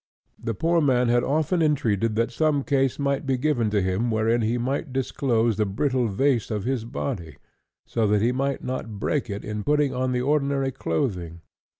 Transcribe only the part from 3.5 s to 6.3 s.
to him wherein he might enclose the brittle